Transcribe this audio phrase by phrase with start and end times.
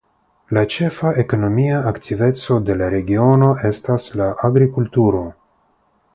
[0.57, 5.25] La ĉefa ekonomia aktiveco de la regiono estas la agrikulturo.